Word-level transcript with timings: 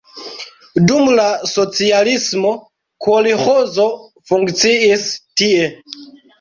Dum 0.91 1.11
la 1.19 1.25
socialismo 1.51 2.55
kolĥozo 3.09 3.89
funkciis 4.33 5.09
tie. 5.41 5.73